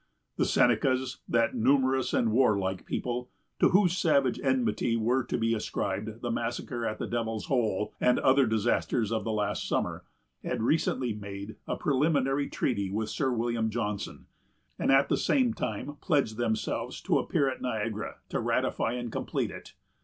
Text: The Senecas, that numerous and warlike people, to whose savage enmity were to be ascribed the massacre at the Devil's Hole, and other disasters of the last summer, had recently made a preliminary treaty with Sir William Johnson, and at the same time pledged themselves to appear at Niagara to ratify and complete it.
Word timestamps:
The 0.37 0.45
Senecas, 0.45 1.19
that 1.29 1.53
numerous 1.53 2.11
and 2.11 2.31
warlike 2.31 2.87
people, 2.87 3.29
to 3.59 3.69
whose 3.69 3.95
savage 3.95 4.39
enmity 4.39 4.95
were 4.97 5.23
to 5.25 5.37
be 5.37 5.53
ascribed 5.53 6.21
the 6.23 6.31
massacre 6.31 6.87
at 6.87 6.97
the 6.97 7.05
Devil's 7.05 7.45
Hole, 7.45 7.93
and 8.01 8.17
other 8.17 8.47
disasters 8.47 9.11
of 9.11 9.23
the 9.23 9.31
last 9.31 9.67
summer, 9.67 10.03
had 10.43 10.63
recently 10.63 11.13
made 11.13 11.57
a 11.67 11.75
preliminary 11.77 12.49
treaty 12.49 12.89
with 12.89 13.09
Sir 13.11 13.31
William 13.31 13.69
Johnson, 13.69 14.25
and 14.79 14.91
at 14.91 15.07
the 15.07 15.17
same 15.17 15.53
time 15.53 15.97
pledged 16.01 16.37
themselves 16.37 16.99
to 17.01 17.19
appear 17.19 17.47
at 17.47 17.61
Niagara 17.61 18.15
to 18.29 18.39
ratify 18.39 18.93
and 18.93 19.11
complete 19.11 19.51
it. 19.51 19.75